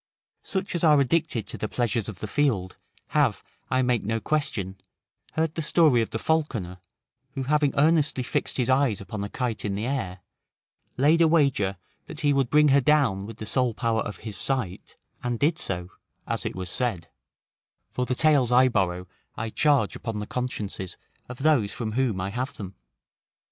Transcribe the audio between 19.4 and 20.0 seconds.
charge